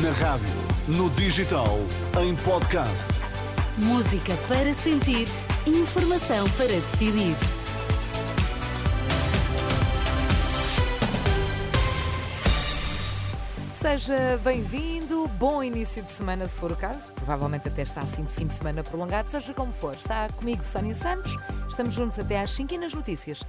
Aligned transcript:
Na 0.00 0.10
rádio, 0.12 0.48
no 0.88 1.10
digital, 1.10 1.78
em 2.18 2.34
podcast. 2.36 3.10
Música 3.76 4.34
para 4.48 4.72
sentir, 4.72 5.28
informação 5.66 6.48
para 6.52 6.68
decidir. 6.68 7.36
Seja 13.74 14.40
bem-vindo, 14.42 15.28
bom 15.38 15.62
início 15.62 16.02
de 16.02 16.10
semana 16.10 16.48
se 16.48 16.56
for 16.56 16.72
o 16.72 16.76
caso. 16.76 17.12
Provavelmente 17.12 17.68
até 17.68 17.82
está 17.82 18.00
assim 18.00 18.24
de 18.24 18.32
fim 18.32 18.46
de 18.46 18.54
semana 18.54 18.82
prolongado, 18.82 19.30
seja 19.30 19.52
como 19.52 19.74
for. 19.74 19.92
Está 19.92 20.26
comigo 20.30 20.62
Sónia 20.62 20.94
Santos, 20.94 21.36
estamos 21.68 21.92
juntos 21.92 22.18
até 22.18 22.40
às 22.40 22.50
5 22.52 22.72
e 22.72 22.78
nas 22.78 22.94
notícias 22.94 23.44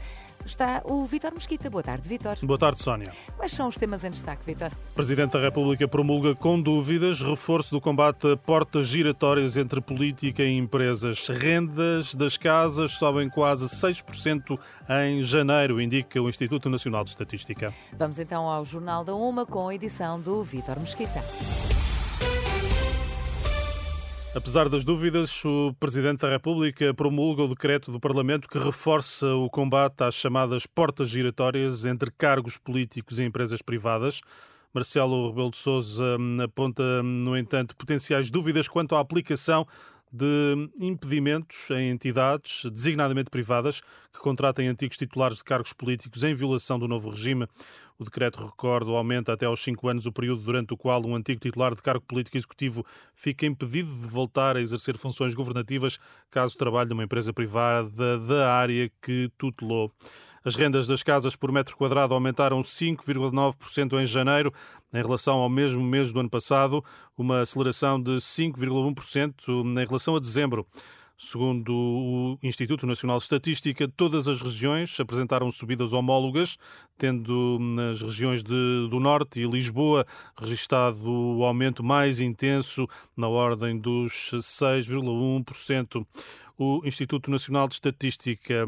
está 0.45 0.81
o 0.85 1.05
Vítor 1.05 1.33
Mesquita. 1.33 1.69
Boa 1.69 1.83
tarde, 1.83 2.07
Vítor. 2.07 2.37
Boa 2.43 2.57
tarde, 2.57 2.81
Sónia. 2.81 3.11
Quais 3.37 3.51
são 3.51 3.67
os 3.67 3.77
temas 3.77 4.03
em 4.03 4.11
destaque, 4.11 4.45
Vítor? 4.45 4.71
Presidente 4.95 5.33
da 5.33 5.39
República 5.39 5.87
promulga 5.87 6.35
com 6.35 6.61
dúvidas 6.61 7.21
reforço 7.21 7.71
do 7.71 7.81
combate 7.81 8.31
a 8.31 8.37
portas 8.37 8.87
giratórias 8.87 9.57
entre 9.57 9.81
política 9.81 10.43
e 10.43 10.57
empresas. 10.57 11.27
Rendas 11.27 12.15
das 12.15 12.37
casas 12.37 12.91
sobem 12.91 13.29
quase 13.29 13.65
6% 13.65 14.59
em 14.89 15.21
janeiro, 15.21 15.81
indica 15.81 16.21
o 16.21 16.29
Instituto 16.29 16.69
Nacional 16.69 17.03
de 17.03 17.11
Estatística. 17.11 17.73
Vamos 17.97 18.19
então 18.19 18.49
ao 18.49 18.63
Jornal 18.65 19.03
da 19.03 19.15
Uma 19.15 19.45
com 19.45 19.67
a 19.67 19.75
edição 19.75 20.19
do 20.19 20.43
Vítor 20.43 20.79
Mesquita. 20.79 21.23
Apesar 24.35 24.67
das 24.67 24.83
dúvidas, 24.83 25.45
o 25.45 25.75
Presidente 25.79 26.21
da 26.21 26.29
República 26.29 26.91
promulga 26.91 27.43
o 27.43 27.47
decreto 27.47 27.91
do 27.91 27.99
Parlamento 27.99 28.49
que 28.49 28.57
reforça 28.57 29.27
o 29.27 29.47
combate 29.47 30.01
às 30.03 30.15
chamadas 30.15 30.65
portas 30.65 31.07
giratórias 31.09 31.85
entre 31.85 32.09
cargos 32.09 32.57
políticos 32.57 33.19
e 33.19 33.23
empresas 33.23 33.61
privadas. 33.61 34.21
Marcelo 34.73 35.29
Rebelo 35.29 35.51
de 35.51 35.57
Sousa 35.57 36.17
hum, 36.19 36.41
aponta, 36.41 37.03
no 37.03 37.37
entanto, 37.37 37.75
potenciais 37.75 38.31
dúvidas 38.31 38.67
quanto 38.67 38.95
à 38.95 38.99
aplicação 38.99 39.67
de 40.13 40.69
impedimentos 40.79 41.71
em 41.71 41.89
entidades, 41.89 42.65
designadamente 42.71 43.31
privadas, 43.31 43.81
que 44.13 44.19
contratem 44.19 44.67
antigos 44.67 44.95
titulares 44.95 45.37
de 45.39 45.43
cargos 45.43 45.73
políticos 45.73 46.23
em 46.23 46.35
violação 46.35 46.77
do 46.77 46.87
novo 46.87 47.09
regime. 47.09 47.47
O 47.97 48.03
decreto, 48.03 48.45
recordo, 48.45 48.95
aumenta 48.95 49.33
até 49.33 49.47
aos 49.47 49.63
cinco 49.63 49.87
anos 49.87 50.05
o 50.05 50.11
período 50.11 50.43
durante 50.43 50.71
o 50.71 50.77
qual 50.77 51.03
um 51.03 51.15
antigo 51.15 51.39
titular 51.39 51.73
de 51.73 51.81
cargo 51.81 52.05
político 52.05 52.37
executivo 52.37 52.85
fica 53.15 53.47
impedido 53.47 53.89
de 53.89 54.05
voltar 54.07 54.55
a 54.55 54.61
exercer 54.61 54.97
funções 54.99 55.33
governativas 55.33 55.97
caso 56.29 56.55
trabalhe 56.57 56.89
numa 56.89 57.03
empresa 57.03 57.33
privada 57.33 58.19
da 58.19 58.53
área 58.53 58.91
que 59.01 59.31
tutelou. 59.35 59.91
As 60.45 60.55
rendas 60.55 60.87
das 60.87 61.01
casas 61.01 61.37
por 61.37 61.53
metro 61.53 61.77
quadrado 61.77 62.13
aumentaram 62.13 62.59
5,9% 62.59 64.01
em 64.01 64.05
janeiro 64.05 64.53
em 64.93 65.01
relação 65.01 65.37
ao 65.37 65.49
mesmo 65.49 65.81
mês 65.81 66.11
do 66.11 66.19
ano 66.19 66.29
passado, 66.29 66.83
uma 67.17 67.41
aceleração 67.41 68.01
de 68.01 68.17
5,1% 68.17 69.41
em 69.49 69.85
relação 69.85 70.17
a 70.17 70.19
dezembro. 70.19 70.67
Segundo 71.17 71.73
o 71.73 72.37
Instituto 72.43 72.85
Nacional 72.87 73.17
de 73.17 73.23
Estatística, 73.23 73.87
todas 73.87 74.27
as 74.27 74.41
regiões 74.41 74.99
apresentaram 74.99 75.49
subidas 75.51 75.93
homólogas, 75.93 76.57
tendo 76.97 77.57
nas 77.59 78.01
regiões 78.01 78.43
de, 78.43 78.87
do 78.89 78.99
Norte 78.99 79.39
e 79.39 79.47
Lisboa 79.47 80.05
registado 80.37 81.09
o 81.09 81.43
aumento 81.45 81.83
mais 81.83 82.19
intenso, 82.19 82.87
na 83.15 83.27
ordem 83.27 83.79
dos 83.79 84.31
6,1% 84.33 86.05
o 86.57 86.81
Instituto 86.85 87.31
Nacional 87.31 87.67
de 87.67 87.75
Estatística, 87.75 88.65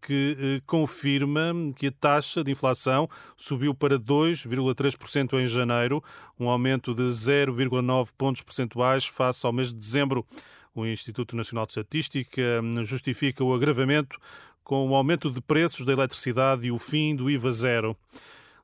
que 0.00 0.36
eh, 0.38 0.62
confirma 0.64 1.52
que 1.74 1.88
a 1.88 1.92
taxa 1.92 2.44
de 2.44 2.52
inflação 2.52 3.08
subiu 3.36 3.74
para 3.74 3.98
2,3% 3.98 5.40
em 5.40 5.46
janeiro, 5.46 6.02
um 6.38 6.48
aumento 6.48 6.94
de 6.94 7.02
0,9 7.02 8.10
pontos 8.16 8.42
percentuais 8.42 9.06
face 9.06 9.44
ao 9.44 9.52
mês 9.52 9.70
de 9.70 9.78
dezembro. 9.78 10.24
O 10.76 10.84
Instituto 10.84 11.34
Nacional 11.34 11.64
de 11.64 11.70
Estatística 11.70 12.42
hum, 12.62 12.84
justifica 12.84 13.42
o 13.42 13.54
agravamento 13.54 14.18
com 14.62 14.86
o 14.86 14.94
aumento 14.94 15.30
de 15.30 15.40
preços 15.40 15.86
da 15.86 15.94
eletricidade 15.94 16.66
e 16.66 16.70
o 16.70 16.78
fim 16.78 17.16
do 17.16 17.30
IVA 17.30 17.50
zero. 17.50 17.96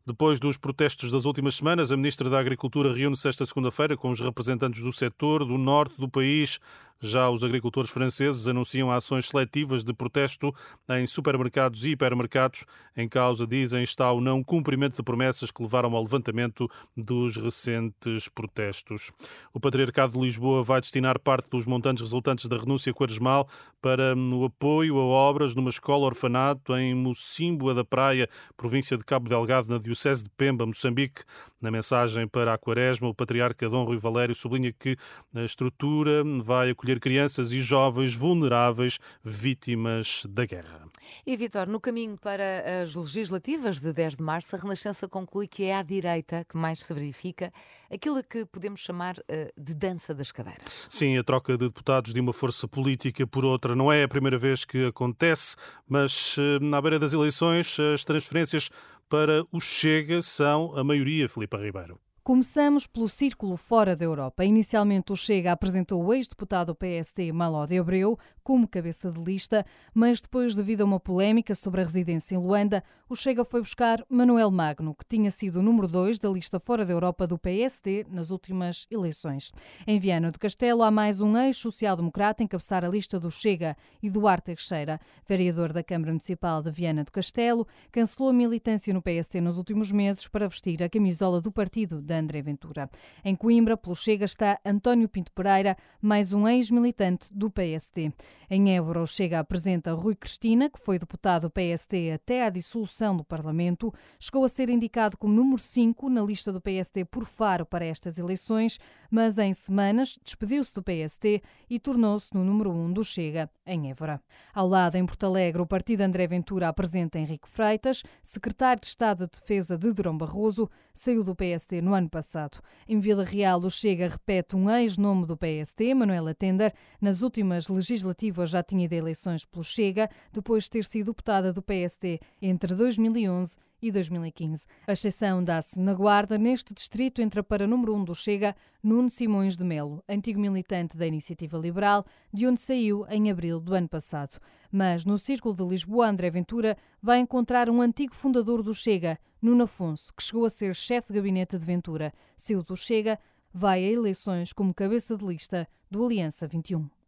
Depois 0.04 0.38
dos 0.38 0.58
protestos 0.58 1.10
das 1.10 1.24
últimas 1.24 1.54
semanas, 1.54 1.90
a 1.90 1.96
Ministra 1.96 2.28
da 2.28 2.38
Agricultura 2.38 2.92
reúne-se 2.92 3.26
esta 3.26 3.46
segunda-feira 3.46 3.96
com 3.96 4.10
os 4.10 4.20
representantes 4.20 4.82
do 4.82 4.92
setor 4.92 5.42
do 5.42 5.56
norte 5.56 5.94
do 5.98 6.06
país 6.06 6.58
já 7.02 7.28
os 7.28 7.42
agricultores 7.42 7.90
franceses 7.90 8.46
anunciam 8.46 8.90
ações 8.90 9.26
seletivas 9.26 9.82
de 9.82 9.92
protesto 9.92 10.54
em 10.90 11.06
supermercados 11.06 11.84
e 11.84 11.90
hipermercados. 11.90 12.64
Em 12.96 13.08
causa, 13.08 13.46
dizem, 13.46 13.82
está 13.82 14.12
o 14.12 14.20
não 14.20 14.42
cumprimento 14.42 14.96
de 14.96 15.02
promessas 15.02 15.50
que 15.50 15.62
levaram 15.62 15.96
ao 15.96 16.02
levantamento 16.02 16.70
dos 16.96 17.36
recentes 17.36 18.28
protestos. 18.28 19.10
O 19.52 19.58
Patriarcado 19.58 20.12
de 20.12 20.24
Lisboa 20.24 20.62
vai 20.62 20.80
destinar 20.80 21.18
parte 21.18 21.50
dos 21.50 21.66
montantes 21.66 22.02
resultantes 22.02 22.46
da 22.46 22.56
renúncia 22.56 22.92
quaresmal 22.94 23.48
para 23.80 24.14
o 24.16 24.44
apoio 24.44 24.96
a 24.98 25.04
obras 25.04 25.56
numa 25.56 25.70
escola 25.70 26.06
orfanato 26.06 26.76
em 26.76 26.94
Mocimboa 26.94 27.74
da 27.74 27.84
Praia, 27.84 28.28
província 28.56 28.96
de 28.96 29.04
Cabo 29.04 29.28
Delgado, 29.28 29.68
na 29.68 29.78
Diocese 29.78 30.22
de 30.22 30.30
Pemba, 30.30 30.64
Moçambique. 30.64 31.22
Na 31.60 31.70
mensagem 31.70 32.28
para 32.28 32.54
a 32.54 32.58
Quaresma, 32.58 33.08
o 33.08 33.14
Patriarca 33.14 33.68
Dom 33.68 33.84
Rui 33.84 33.98
Valério 33.98 34.34
sublinha 34.34 34.72
que 34.72 34.96
a 35.34 35.42
estrutura 35.42 36.22
vai 36.40 36.70
acolher 36.70 36.91
acolher 36.92 37.00
crianças 37.00 37.52
e 37.52 37.60
jovens 37.60 38.14
vulneráveis 38.14 38.98
vítimas 39.24 40.24
da 40.28 40.44
guerra. 40.44 40.82
E, 41.26 41.36
Vitor, 41.36 41.66
no 41.66 41.80
caminho 41.80 42.16
para 42.16 42.82
as 42.82 42.94
legislativas 42.94 43.80
de 43.80 43.92
10 43.92 44.16
de 44.16 44.22
março, 44.22 44.54
a 44.54 44.58
Renascença 44.58 45.08
conclui 45.08 45.46
que 45.46 45.64
é 45.64 45.76
à 45.76 45.82
direita 45.82 46.44
que 46.48 46.56
mais 46.56 46.80
se 46.80 46.94
verifica 46.94 47.52
aquilo 47.90 48.22
que 48.22 48.46
podemos 48.46 48.80
chamar 48.80 49.18
uh, 49.18 49.22
de 49.60 49.74
dança 49.74 50.14
das 50.14 50.32
cadeiras. 50.32 50.86
Sim, 50.88 51.18
a 51.18 51.22
troca 51.22 51.56
de 51.56 51.66
deputados 51.66 52.14
de 52.14 52.20
uma 52.20 52.32
força 52.32 52.66
política 52.66 53.26
por 53.26 53.44
outra 53.44 53.74
não 53.74 53.92
é 53.92 54.04
a 54.04 54.08
primeira 54.08 54.38
vez 54.38 54.64
que 54.64 54.86
acontece, 54.86 55.56
mas 55.88 56.36
na 56.60 56.80
beira 56.80 56.98
das 56.98 57.12
eleições, 57.12 57.78
as 57.78 58.04
transferências 58.04 58.70
para 59.08 59.44
o 59.52 59.60
Chega 59.60 60.22
são 60.22 60.76
a 60.76 60.82
maioria, 60.82 61.28
Filipe 61.28 61.56
Ribeiro. 61.56 61.98
Começamos 62.24 62.86
pelo 62.86 63.08
círculo 63.08 63.56
fora 63.56 63.96
da 63.96 64.04
Europa. 64.04 64.44
Inicialmente 64.44 65.12
o 65.12 65.16
Chega 65.16 65.50
apresentou 65.50 66.04
o 66.04 66.14
ex-deputado 66.14 66.72
PST 66.72 67.32
Maló 67.32 67.66
de 67.66 67.76
Abreu 67.76 68.16
como 68.44 68.68
cabeça 68.68 69.10
de 69.10 69.20
lista, 69.20 69.66
mas 69.92 70.20
depois, 70.20 70.54
devido 70.54 70.82
a 70.82 70.84
uma 70.84 71.00
polémica 71.00 71.52
sobre 71.52 71.80
a 71.80 71.84
residência 71.84 72.36
em 72.36 72.38
Luanda, 72.38 72.84
o 73.08 73.16
Chega 73.16 73.44
foi 73.44 73.60
buscar 73.60 74.04
Manuel 74.08 74.52
Magno, 74.52 74.94
que 74.94 75.04
tinha 75.04 75.32
sido 75.32 75.56
o 75.56 75.62
número 75.62 75.88
2 75.88 76.20
da 76.20 76.28
lista 76.28 76.60
fora 76.60 76.86
da 76.86 76.92
Europa 76.92 77.26
do 77.26 77.36
PST 77.36 78.06
nas 78.08 78.30
últimas 78.30 78.86
eleições. 78.88 79.52
Em 79.84 79.98
Viana 79.98 80.30
do 80.30 80.38
Castelo 80.38 80.84
há 80.84 80.92
mais 80.92 81.20
um 81.20 81.36
ex-social-democrata 81.36 82.44
encabeçar 82.44 82.84
a 82.84 82.88
lista 82.88 83.18
do 83.18 83.32
Chega, 83.32 83.76
Eduardo 84.00 84.44
Teixeira, 84.44 85.00
vereador 85.26 85.72
da 85.72 85.82
Câmara 85.82 86.12
Municipal 86.12 86.62
de 86.62 86.70
Viana 86.70 87.02
do 87.02 87.10
Castelo, 87.10 87.66
cancelou 87.90 88.30
a 88.30 88.32
militância 88.32 88.94
no 88.94 89.02
PST 89.02 89.40
nos 89.40 89.58
últimos 89.58 89.90
meses 89.90 90.28
para 90.28 90.48
vestir 90.48 90.80
a 90.84 90.88
camisola 90.88 91.40
do 91.40 91.50
partido 91.50 92.00
de 92.12 92.18
André 92.18 92.42
Ventura. 92.42 92.90
Em 93.24 93.34
Coimbra, 93.34 93.76
pelo 93.76 93.96
Chega, 93.96 94.26
está 94.26 94.58
António 94.64 95.08
Pinto 95.08 95.32
Pereira, 95.32 95.76
mais 96.00 96.32
um 96.32 96.46
ex-militante 96.46 97.32
do 97.32 97.50
PST. 97.50 98.12
Em 98.50 98.76
Évora, 98.76 99.00
o 99.00 99.06
Chega 99.06 99.38
apresenta 99.38 99.94
Rui 99.94 100.14
Cristina, 100.14 100.68
que 100.68 100.78
foi 100.78 100.98
deputado 100.98 101.42
do 101.42 101.50
PST 101.50 102.12
até 102.12 102.44
à 102.44 102.50
dissolução 102.50 103.16
do 103.16 103.24
Parlamento. 103.24 103.92
Chegou 104.20 104.44
a 104.44 104.48
ser 104.48 104.68
indicado 104.68 105.16
como 105.16 105.32
número 105.32 105.58
5 105.58 106.10
na 106.10 106.22
lista 106.22 106.52
do 106.52 106.60
PST 106.60 107.06
por 107.06 107.24
Faro 107.24 107.64
para 107.64 107.86
estas 107.86 108.18
eleições, 108.18 108.78
mas 109.10 109.38
em 109.38 109.54
semanas 109.54 110.18
despediu-se 110.22 110.74
do 110.74 110.82
PST 110.82 111.42
e 111.70 111.78
tornou-se 111.78 112.34
no 112.34 112.44
número 112.44 112.70
1 112.70 112.92
do 112.92 113.02
Chega, 113.02 113.50
em 113.66 113.90
Évora. 113.90 114.20
Ao 114.54 114.68
lado, 114.68 114.96
em 114.96 115.06
Porto 115.06 115.24
Alegre, 115.24 115.62
o 115.62 115.66
partido 115.66 116.02
André 116.02 116.26
Ventura 116.26 116.68
apresenta 116.68 117.18
Henrique 117.18 117.48
Freitas, 117.48 118.02
secretário 118.22 118.82
de 118.82 118.88
Estado 118.88 119.26
de 119.26 119.40
Defesa 119.40 119.78
de 119.78 119.92
Durão 119.92 120.16
Barroso, 120.16 120.68
saiu 120.92 121.24
do 121.24 121.34
PST 121.34 121.80
no 121.80 121.94
ano 121.94 122.01
ano 122.02 122.10
passado. 122.10 122.58
Em 122.86 122.98
Vila 122.98 123.24
Real, 123.24 123.60
o 123.60 123.70
Chega 123.70 124.08
repete 124.08 124.54
um 124.54 124.70
ex-nome 124.70 125.26
do 125.26 125.36
PST, 125.36 125.94
Manuela 125.94 126.34
Tender. 126.34 126.74
Nas 127.00 127.22
últimas 127.22 127.68
legislativas 127.68 128.50
já 128.50 128.62
tinha 128.62 128.84
ido 128.84 128.92
eleições 128.92 129.44
pelo 129.44 129.64
Chega, 129.64 130.10
depois 130.32 130.64
de 130.64 130.70
ter 130.70 130.84
sido 130.84 131.06
deputada 131.12 131.52
do 131.52 131.62
PST 131.62 132.20
entre 132.40 132.74
2011 132.74 133.56
e 133.82 133.90
2015. 133.90 134.64
A 134.86 134.92
exceção 134.92 135.42
dá-se 135.42 135.78
na 135.78 135.92
Guarda, 135.92 136.38
neste 136.38 136.72
distrito 136.72 137.20
entra 137.20 137.42
para 137.42 137.66
número 137.66 137.92
1 137.94 137.98
um 137.98 138.04
do 138.04 138.14
Chega 138.14 138.54
Nuno 138.82 139.10
Simões 139.10 139.56
de 139.56 139.64
Melo, 139.64 140.02
antigo 140.08 140.40
militante 140.40 140.96
da 140.96 141.06
Iniciativa 141.06 141.58
Liberal, 141.58 142.06
de 142.32 142.46
onde 142.46 142.60
saiu 142.60 143.04
em 143.10 143.30
abril 143.30 143.58
do 143.58 143.74
ano 143.74 143.88
passado. 143.88 144.38
Mas 144.70 145.04
no 145.04 145.18
Círculo 145.18 145.54
de 145.54 145.64
Lisboa, 145.64 146.08
André 146.08 146.30
Ventura 146.30 146.78
vai 147.02 147.18
encontrar 147.18 147.68
um 147.68 147.82
antigo 147.82 148.14
fundador 148.14 148.62
do 148.62 148.72
Chega, 148.72 149.18
Nuno 149.42 149.64
Afonso, 149.64 150.14
que 150.16 150.22
chegou 150.22 150.44
a 150.44 150.50
ser 150.50 150.74
chefe 150.74 151.08
de 151.08 151.18
gabinete 151.18 151.58
de 151.58 151.66
Ventura. 151.66 152.14
Saiu 152.36 152.62
do 152.62 152.76
Chega, 152.76 153.18
vai 153.52 153.84
a 153.84 153.90
eleições 153.90 154.52
como 154.52 154.72
cabeça 154.72 155.16
de 155.16 155.26
lista 155.26 155.68
do 155.90 156.04
Aliança 156.04 156.46
21. 156.46 157.01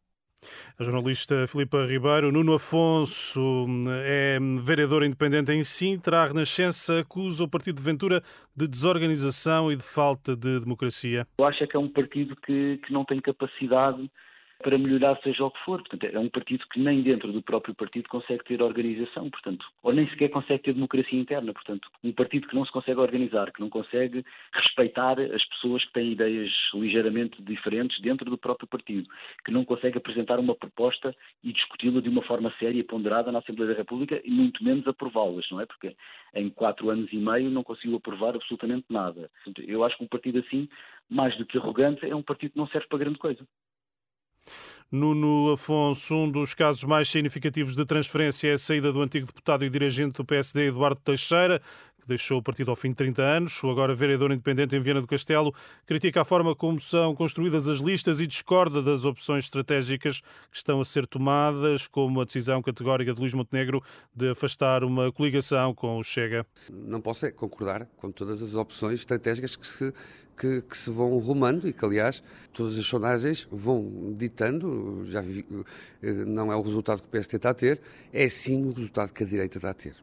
A 0.78 0.84
jornalista 0.84 1.46
Filipa 1.46 1.84
Ribeiro, 1.84 2.32
Nuno 2.32 2.54
Afonso 2.54 3.66
é 4.04 4.38
vereador 4.58 5.04
independente 5.04 5.52
em 5.52 5.62
Sintra. 5.62 6.22
A 6.22 6.26
Renascença 6.26 7.00
acusa 7.00 7.44
o 7.44 7.48
Partido 7.48 7.76
de 7.76 7.82
Ventura 7.82 8.20
de 8.56 8.66
desorganização 8.66 9.70
e 9.70 9.76
de 9.76 9.82
falta 9.82 10.36
de 10.36 10.60
democracia. 10.60 11.26
Eu 11.38 11.44
acho 11.46 11.66
que 11.66 11.76
é 11.76 11.81
um 11.81 11.88
partido 11.88 12.36
que, 12.36 12.78
que 12.84 12.92
não 12.92 13.04
tem 13.04 13.20
capacidade 13.20 14.10
para 14.64 14.78
melhorar 14.78 15.20
seja 15.22 15.44
o 15.44 15.50
que 15.50 15.62
for. 15.62 15.78
Portanto, 15.81 16.05
é 16.05 16.19
um 16.19 16.31
partido 16.31 16.64
que 16.72 16.81
nem 16.81 17.02
dentro 17.02 17.31
do 17.31 17.43
próprio 17.43 17.75
partido 17.75 18.08
consegue 18.08 18.43
ter 18.44 18.62
organização, 18.62 19.28
portanto, 19.28 19.66
ou 19.82 19.93
nem 19.93 20.08
sequer 20.08 20.31
consegue 20.31 20.62
ter 20.62 20.72
democracia 20.72 21.20
interna. 21.20 21.52
Portanto, 21.52 21.87
um 22.02 22.12
partido 22.12 22.49
que 22.49 22.55
não 22.55 22.64
se 22.64 22.72
consegue 22.72 22.99
organizar, 22.99 23.52
que 23.52 23.61
não 23.61 23.69
consegue 23.69 24.25
respeitar 24.55 25.20
as 25.20 25.44
pessoas 25.49 25.84
que 25.84 25.93
têm 25.93 26.12
ideias 26.12 26.50
ligeiramente 26.72 27.43
diferentes 27.43 28.00
dentro 28.00 28.31
do 28.31 28.38
próprio 28.38 28.66
partido, 28.66 29.06
que 29.44 29.52
não 29.52 29.66
consegue 29.66 29.99
apresentar 29.99 30.40
uma 30.40 30.55
proposta 30.55 31.14
e 31.43 31.52
discuti-la 31.52 32.00
de 32.00 32.08
uma 32.08 32.22
forma 32.22 32.50
séria 32.58 32.81
e 32.81 32.84
ponderada 32.84 33.31
na 33.31 33.40
Assembleia 33.40 33.72
da 33.72 33.78
República 33.78 34.19
e 34.25 34.31
muito 34.31 34.64
menos 34.64 34.88
aprová-las, 34.88 35.44
não 35.50 35.60
é? 35.60 35.67
Porque 35.67 35.94
em 36.34 36.49
quatro 36.49 36.88
anos 36.88 37.12
e 37.12 37.19
meio 37.19 37.50
não 37.50 37.62
conseguiu 37.62 37.96
aprovar 37.96 38.34
absolutamente 38.34 38.87
nada. 38.88 39.31
Eu 39.58 39.84
acho 39.84 39.99
que 39.99 40.05
um 40.05 40.08
partido 40.08 40.38
assim, 40.38 40.67
mais 41.10 41.37
do 41.37 41.44
que 41.44 41.58
arrogante, 41.58 42.08
é 42.08 42.17
um 42.17 42.22
partido 42.22 42.52
que 42.52 42.58
não 42.58 42.67
serve 42.69 42.88
para 42.88 42.99
grande 42.99 43.19
coisa. 43.19 43.46
Nuno 44.91 45.52
Afonso, 45.52 46.14
um 46.14 46.31
dos 46.31 46.55
casos 46.55 46.85
mais 46.85 47.08
significativos 47.08 47.75
de 47.75 47.85
transferência 47.85 48.49
é 48.49 48.52
a 48.52 48.58
saída 48.58 48.93
do 48.93 49.02
antigo 49.02 49.26
deputado 49.26 49.64
e 49.64 49.70
dirigente 49.70 50.12
do 50.12 50.25
PSD, 50.25 50.69
Eduardo 50.69 51.00
Teixeira, 51.05 51.61
que 52.05 52.09
deixou 52.09 52.39
o 52.39 52.43
partido 52.43 52.71
ao 52.71 52.77
fim 52.77 52.91
de 52.91 52.97
30 52.97 53.23
anos. 53.23 53.65
O 53.65 53.71
agora 53.71 53.95
vereador 53.95 54.31
independente 54.31 54.77
em 54.77 54.81
Viana 54.81 55.01
do 55.01 55.06
Castelo 55.06 55.53
critica 55.87 56.21
a 56.21 56.25
forma 56.25 56.55
como 56.55 56.79
são 56.79 57.15
construídas 57.15 57.67
as 57.67 57.79
listas 57.79 58.21
e 58.21 58.27
discorda 58.27 58.83
das 58.83 59.05
opções 59.05 59.45
estratégicas 59.45 60.21
que 60.21 60.56
estão 60.56 60.81
a 60.81 60.85
ser 60.85 61.06
tomadas, 61.06 61.89
como 61.89 62.21
a 62.21 62.25
decisão 62.25 62.62
categórica 62.62 63.12
de 63.12 63.21
Luís 63.21 63.35
Montenegro 63.35 63.83
de 64.15 64.31
afastar 64.31 64.85
uma 64.85 65.11
coligação 65.11 65.75
com 65.75 65.99
o 65.99 66.03
Chega. 66.03 66.47
Não 66.71 67.01
posso 67.01 67.27
é 67.27 67.31
concordar 67.31 67.87
com 67.97 68.12
todas 68.12 68.43
as 68.43 68.55
opções 68.55 69.01
estratégicas 69.01 69.56
que 69.56 69.67
se, 69.67 69.93
que, 70.37 70.62
que 70.62 70.77
se 70.77 70.91
vão 70.91 71.17
rumando 71.19 71.67
e 71.67 71.73
que, 71.73 71.85
aliás, 71.85 72.23
todas 72.53 72.79
as 72.79 72.87
sondagens 72.87 73.49
vão 73.51 74.15
ditando, 74.17 75.05
já 75.06 75.21
vi, 75.21 75.45
eh, 76.03 76.12
não 76.12 76.53
é 76.53 76.56
o 76.56 76.62
resultado 76.62 77.03
que 77.03 77.09
o 77.09 77.21
PST 77.21 77.37
está 77.37 77.51
a 77.51 77.55
ter, 77.55 77.81
é 78.12 78.29
sim 78.29 78.62
o 78.65 78.73
resultado 78.73 79.12
que 79.12 79.23
a 79.23 79.27
direita 79.27 79.59
está 79.59 79.71
a 79.71 79.75
ter. 79.75 79.95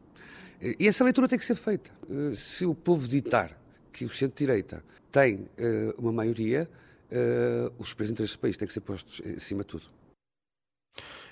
E 0.62 0.86
essa 0.86 1.02
leitura 1.02 1.26
tem 1.26 1.38
que 1.38 1.44
ser 1.44 1.56
feita. 1.56 1.90
Eh, 2.08 2.34
se 2.36 2.64
o 2.64 2.74
povo 2.74 3.08
ditar 3.08 3.58
que 3.92 4.04
o 4.04 4.08
centro-direita 4.08 4.84
tem 5.10 5.48
eh, 5.58 5.92
uma 5.98 6.12
maioria, 6.12 6.70
eh, 7.10 7.70
os 7.78 7.90
representantes 7.90 8.34
do 8.34 8.38
país 8.38 8.56
têm 8.56 8.68
que 8.68 8.72
ser 8.72 8.80
postos 8.80 9.20
em 9.24 9.40
cima 9.40 9.62
de 9.62 9.68
tudo. 9.68 9.90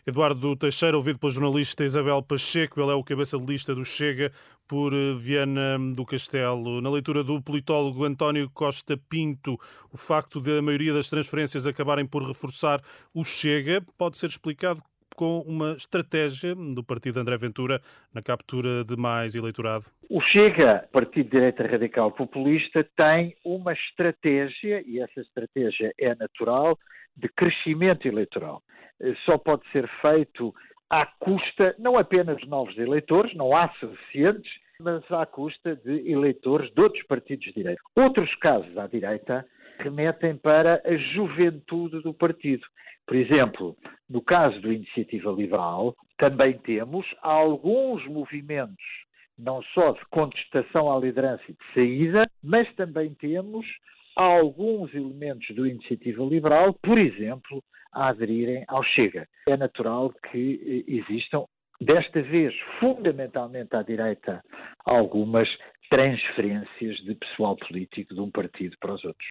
Eduardo 0.05 0.57
Teixeira, 0.57 0.97
ouvido 0.97 1.19
pela 1.19 1.33
jornalista 1.33 1.85
Isabel 1.85 2.23
Pacheco, 2.23 2.81
ele 2.81 2.91
é 2.91 2.95
o 2.95 3.05
cabeça 3.05 3.39
de 3.39 3.47
lista 3.47 3.75
do 3.75 3.85
Chega 3.85 4.33
por 4.67 4.93
Viana 5.17 5.79
do 5.95 6.05
Castelo. 6.05 6.81
Na 6.81 6.91
leitura 6.91 7.23
do 7.23 7.41
politólogo 7.41 8.05
António 8.05 8.51
Costa 8.51 8.97
Pinto, 8.97 9.59
o 9.93 9.97
facto 9.97 10.41
de 10.41 10.59
a 10.59 10.63
maioria 10.63 10.95
das 10.95 11.09
transferências 11.09 11.67
acabarem 11.67 12.07
por 12.07 12.27
reforçar 12.27 12.81
o 13.15 13.23
Chega 13.23 13.85
pode 13.97 14.17
ser 14.17 14.29
explicado 14.29 14.83
com 15.21 15.41
uma 15.41 15.73
estratégia 15.73 16.55
do 16.55 16.83
partido 16.83 17.21
André 17.21 17.37
Ventura 17.37 17.79
na 18.15 18.23
captura 18.23 18.83
de 18.83 18.97
mais 18.97 19.35
eleitorado? 19.35 19.85
O 20.09 20.19
Chega, 20.23 20.89
Partido 20.91 21.27
de 21.27 21.33
Direita 21.33 21.67
Radical 21.67 22.11
Populista, 22.11 22.83
tem 22.97 23.37
uma 23.45 23.75
estratégia, 23.75 24.83
e 24.87 24.99
essa 24.99 25.21
estratégia 25.21 25.93
é 26.01 26.15
natural, 26.15 26.79
de 27.15 27.29
crescimento 27.29 28.09
eleitoral. 28.09 28.63
Eh, 28.99 29.13
só 29.27 29.37
pode 29.37 29.63
ser 29.73 29.87
feito 30.01 30.55
à 30.89 31.05
custa, 31.05 31.75
não 31.79 31.99
apenas 31.99 32.39
de 32.39 32.49
novos 32.49 32.79
eleitores, 32.79 33.35
não 33.35 33.55
há 33.55 33.69
suficientes, 33.75 34.51
mas 34.81 35.03
à 35.13 35.27
custa 35.27 35.77
de 35.77 36.11
eleitores 36.11 36.73
de 36.73 36.81
outros 36.81 37.07
partidos 37.07 37.45
de 37.45 37.53
direita. 37.53 37.83
Outros 37.95 38.35
casos 38.37 38.75
à 38.79 38.87
direita 38.87 39.45
remetem 39.81 40.35
para 40.39 40.81
a 40.83 40.97
juventude 40.97 42.01
do 42.01 42.15
partido. 42.15 42.67
Por 43.07 43.17
exemplo, 43.17 43.77
no 44.11 44.21
caso 44.21 44.61
do 44.61 44.73
Iniciativa 44.73 45.31
Liberal, 45.31 45.95
também 46.19 46.59
temos 46.59 47.07
alguns 47.23 48.05
movimentos, 48.09 48.85
não 49.39 49.63
só 49.73 49.93
de 49.93 50.05
contestação 50.11 50.93
à 50.93 50.99
liderança 50.99 51.45
e 51.49 51.53
de 51.53 51.75
saída, 51.75 52.31
mas 52.43 52.71
também 52.75 53.15
temos 53.15 53.65
alguns 54.17 54.93
elementos 54.93 55.55
do 55.55 55.65
Iniciativa 55.65 56.25
Liberal, 56.25 56.75
por 56.83 56.99
exemplo, 56.99 57.63
a 57.93 58.09
aderirem 58.09 58.65
ao 58.67 58.83
Chega. 58.83 59.29
É 59.49 59.57
natural 59.57 60.13
que 60.31 60.85
eh, 60.89 60.93
existam, 60.93 61.45
desta 61.81 62.21
vez, 62.21 62.53
fundamentalmente 62.81 63.75
à 63.77 63.83
direita, 63.83 64.43
algumas 64.85 65.49
transferências 65.89 66.97
de 66.99 67.15
pessoal 67.15 67.57
político 67.57 68.13
de 68.13 68.21
um 68.21 68.31
partido 68.31 68.77
para 68.81 68.95
os 68.95 69.05
outros. 69.05 69.29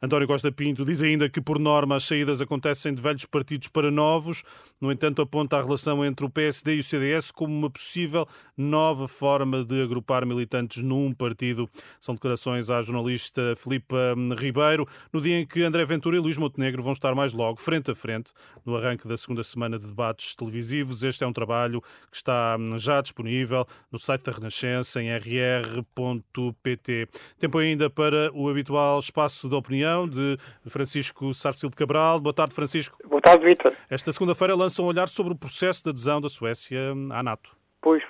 António 0.00 0.28
Costa 0.28 0.52
Pinto 0.52 0.84
diz 0.84 1.02
ainda 1.02 1.28
que, 1.28 1.40
por 1.40 1.58
norma, 1.58 1.96
as 1.96 2.04
saídas 2.04 2.40
acontecem 2.40 2.94
de 2.94 3.02
velhos 3.02 3.24
partidos 3.24 3.66
para 3.66 3.90
novos. 3.90 4.44
No 4.80 4.92
entanto, 4.92 5.20
aponta 5.20 5.56
a 5.56 5.62
relação 5.62 6.04
entre 6.04 6.24
o 6.24 6.30
PSD 6.30 6.76
e 6.76 6.78
o 6.78 6.84
CDS 6.84 7.32
como 7.32 7.52
uma 7.52 7.68
possível 7.68 8.24
nova 8.56 9.08
forma 9.08 9.64
de 9.64 9.82
agrupar 9.82 10.24
militantes 10.24 10.84
num 10.84 11.12
partido. 11.12 11.68
São 12.00 12.14
declarações 12.14 12.70
à 12.70 12.80
jornalista 12.80 13.54
Filipa 13.56 14.14
Ribeiro, 14.38 14.86
no 15.12 15.20
dia 15.20 15.40
em 15.40 15.44
que 15.44 15.64
André 15.64 15.84
Ventura 15.84 16.16
e 16.16 16.20
Luís 16.20 16.38
Montenegro 16.38 16.80
vão 16.80 16.92
estar 16.92 17.12
mais 17.16 17.32
logo, 17.32 17.60
frente 17.60 17.90
a 17.90 17.94
frente, 17.94 18.30
no 18.64 18.76
arranque 18.76 19.08
da 19.08 19.16
segunda 19.16 19.42
semana 19.42 19.80
de 19.80 19.86
debates 19.86 20.36
televisivos. 20.36 21.02
Este 21.02 21.24
é 21.24 21.26
um 21.26 21.32
trabalho 21.32 21.80
que 22.08 22.16
está 22.16 22.56
já 22.76 23.00
disponível 23.00 23.66
no 23.90 23.98
site 23.98 24.22
da 24.22 24.32
Renascença, 24.32 25.02
em 25.02 25.08
rr.pt. 25.10 27.08
Tempo 27.36 27.58
ainda 27.58 27.90
para 27.90 28.30
o 28.32 28.48
habitual 28.48 29.00
espaço 29.00 29.47
de 29.48 29.54
opinião 29.54 30.08
de 30.08 30.36
Francisco 30.68 31.32
Sarcil 31.32 31.70
de 31.70 31.76
Cabral. 31.76 32.20
Boa 32.20 32.34
tarde, 32.34 32.54
Francisco. 32.54 32.96
Boa 33.08 33.20
tarde, 33.20 33.44
Vitor. 33.44 33.72
Esta 33.90 34.12
segunda-feira 34.12 34.54
lança 34.54 34.82
um 34.82 34.86
olhar 34.86 35.08
sobre 35.08 35.32
o 35.32 35.36
processo 35.36 35.84
de 35.84 35.90
adesão 35.90 36.20
da 36.20 36.28
Suécia 36.28 36.92
à 37.10 37.22
NATO. 37.22 37.56
Pois, 37.80 38.02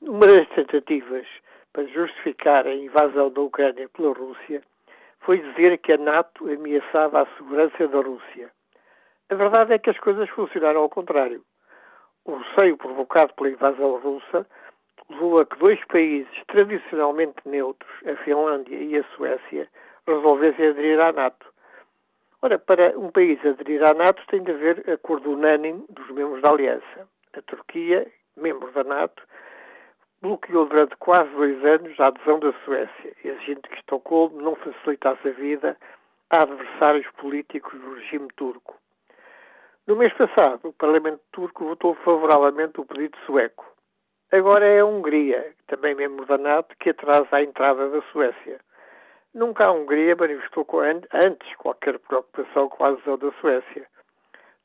uma 0.00 0.26
das 0.26 0.48
tentativas 0.50 1.26
para 1.72 1.86
justificar 1.86 2.66
a 2.66 2.74
invasão 2.74 3.30
da 3.30 3.40
Ucrânia 3.40 3.88
pela 3.88 4.12
Rússia 4.12 4.62
foi 5.20 5.38
dizer 5.38 5.78
que 5.78 5.94
a 5.94 5.98
NATO 5.98 6.50
ameaçava 6.50 7.22
a 7.22 7.36
segurança 7.36 7.88
da 7.88 8.00
Rússia. 8.00 8.50
A 9.30 9.34
verdade 9.34 9.72
é 9.72 9.78
que 9.78 9.90
as 9.90 9.98
coisas 9.98 10.28
funcionaram 10.30 10.82
ao 10.82 10.90
contrário. 10.90 11.42
O 12.24 12.36
receio 12.36 12.76
provocado 12.76 13.32
pela 13.34 13.50
invasão 13.50 13.98
russa 13.98 14.46
levou 15.08 15.40
a 15.40 15.46
que 15.46 15.58
dois 15.58 15.82
países 15.86 16.32
tradicionalmente 16.46 17.36
neutros, 17.44 17.90
a 18.06 18.16
Finlândia 18.24 18.76
e 18.76 18.96
a 18.96 19.04
Suécia, 19.16 19.68
resolvessem 20.06 20.68
aderir 20.68 21.00
à 21.00 21.12
NATO. 21.12 21.46
Ora, 22.40 22.58
para 22.58 22.98
um 22.98 23.10
país 23.10 23.38
aderir 23.44 23.84
à 23.84 23.94
NATO 23.94 24.22
tem 24.28 24.42
de 24.42 24.50
haver 24.50 24.90
acordo 24.90 25.32
unânime 25.32 25.84
dos 25.88 26.10
membros 26.10 26.42
da 26.42 26.50
aliança. 26.50 27.08
A 27.34 27.42
Turquia, 27.42 28.10
membro 28.36 28.70
da 28.72 28.84
NATO, 28.84 29.22
bloqueou 30.20 30.66
durante 30.66 30.96
quase 30.96 31.30
dois 31.30 31.64
anos 31.64 31.98
a 31.98 32.06
adesão 32.06 32.38
da 32.38 32.52
Suécia, 32.64 33.16
exigindo 33.24 33.62
que 33.62 33.76
Estocolmo 33.76 34.40
não 34.40 34.56
facilitasse 34.56 35.28
a 35.28 35.32
vida 35.32 35.76
a 36.30 36.42
adversários 36.42 37.06
políticos 37.18 37.78
do 37.78 37.94
regime 37.94 38.28
turco. 38.36 38.76
No 39.86 39.96
mês 39.96 40.12
passado, 40.14 40.68
o 40.68 40.72
Parlamento 40.72 41.20
turco 41.32 41.64
votou 41.64 41.94
favoravelmente 41.96 42.80
o 42.80 42.84
pedido 42.84 43.18
sueco. 43.26 43.66
Agora 44.30 44.64
é 44.64 44.80
a 44.80 44.86
Hungria, 44.86 45.54
também 45.66 45.94
membro 45.94 46.24
da 46.24 46.38
NATO, 46.38 46.74
que 46.78 46.90
atrasa 46.90 47.28
a 47.32 47.42
entrada 47.42 47.90
da 47.90 48.00
Suécia. 48.12 48.60
Nunca 49.34 49.66
a 49.66 49.72
Hungria 49.72 50.14
manifestou 50.14 50.66
antes 50.80 51.56
qualquer 51.56 51.98
preocupação 51.98 52.68
com 52.68 52.84
a 52.84 52.88
adesão 52.88 53.16
da 53.16 53.32
Suécia. 53.40 53.86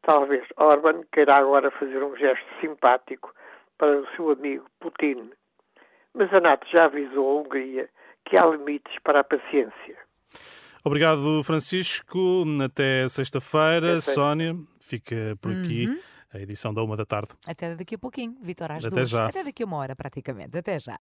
Talvez 0.01 0.45
Orban 0.57 1.03
queira 1.11 1.35
agora 1.35 1.71
fazer 1.71 2.03
um 2.03 2.15
gesto 2.15 2.45
simpático 2.59 3.33
para 3.77 3.99
o 3.99 4.07
seu 4.15 4.31
amigo 4.31 4.65
Putin. 4.79 5.31
Mas 6.13 6.33
a 6.33 6.39
NATO 6.39 6.67
já 6.69 6.85
avisou 6.85 7.29
a 7.29 7.41
Hungria 7.41 7.89
que 8.25 8.37
há 8.37 8.45
limites 8.45 8.93
para 9.03 9.21
a 9.21 9.23
paciência. 9.23 9.97
Obrigado, 10.83 11.43
Francisco. 11.43 12.45
Até 12.63 13.07
sexta-feira. 13.09 13.99
Sónia, 14.01 14.55
fica 14.79 15.37
por 15.41 15.51
aqui 15.51 15.87
uhum. 15.87 15.97
a 16.33 16.39
edição 16.39 16.73
da 16.73 16.81
uma 16.81 16.95
da 16.95 17.05
tarde. 17.05 17.29
Até 17.45 17.75
daqui 17.75 17.95
a 17.95 17.97
pouquinho, 17.97 18.37
Vitor, 18.41 18.71
às 18.71 18.85
Até 18.85 18.95
duas. 18.95 19.09
já. 19.09 19.27
Até 19.27 19.43
daqui 19.43 19.63
a 19.63 19.65
uma 19.65 19.77
hora, 19.77 19.95
praticamente. 19.95 20.57
Até 20.57 20.79
já. 20.79 20.95